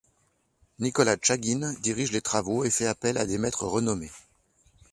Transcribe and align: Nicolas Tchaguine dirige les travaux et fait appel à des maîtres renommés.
Nicolas 0.79 1.15
Tchaguine 1.15 1.75
dirige 1.83 2.11
les 2.11 2.23
travaux 2.23 2.63
et 2.63 2.71
fait 2.71 2.87
appel 2.87 3.19
à 3.19 3.27
des 3.27 3.37
maîtres 3.37 3.67
renommés. 3.67 4.09